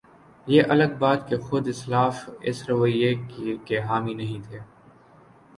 [0.47, 3.13] یہ الگ بات کہ خود اسلاف اس رویے
[3.65, 4.59] کے حامی نہیں تھے۔